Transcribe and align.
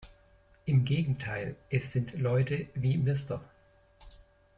Im 0.65 0.83
Gegenteil, 0.83 1.55
es 1.69 1.91
sind 1.91 2.17
Leute 2.17 2.65
wie 2.73 2.97
Mr. 2.97 3.39